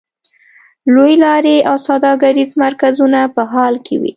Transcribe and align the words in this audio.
لویې 0.93 1.15
لارې 1.23 1.57
او 1.69 1.75
سوداګریز 1.87 2.51
مرکزونه 2.63 3.19
په 3.35 3.41
حال 3.51 3.75
کې 3.85 3.95
وې. 4.01 4.09